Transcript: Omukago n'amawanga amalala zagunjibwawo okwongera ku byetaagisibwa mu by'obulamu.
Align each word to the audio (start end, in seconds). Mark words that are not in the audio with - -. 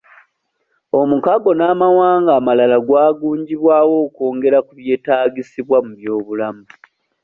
Omukago 0.99 1.49
n'amawanga 1.55 2.31
amalala 2.39 2.77
zagunjibwawo 2.89 3.95
okwongera 4.05 4.59
ku 4.65 4.71
byetaagisibwa 4.79 5.77
mu 5.85 5.91
by'obulamu. 5.99 6.63